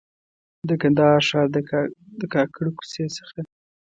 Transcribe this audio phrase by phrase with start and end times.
[0.67, 1.47] د کندهار ښار
[2.21, 3.39] د کاکړو کوڅې څخه.